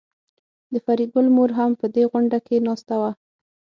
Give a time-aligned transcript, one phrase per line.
[0.73, 3.11] د فریدګل مور هم په دې غونډه کې ناسته وه